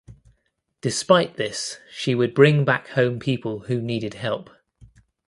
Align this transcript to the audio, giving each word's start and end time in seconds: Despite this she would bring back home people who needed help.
Despite 0.81 1.37
this 1.37 1.77
she 1.91 2.15
would 2.15 2.33
bring 2.33 2.65
back 2.65 2.87
home 2.87 3.19
people 3.19 3.59
who 3.65 3.79
needed 3.83 4.15
help. 4.15 4.49